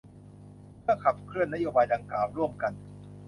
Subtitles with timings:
[0.81, 2.71] เพื่อขับเคลื่อนนโยบายดังกล่าวร่วมกัน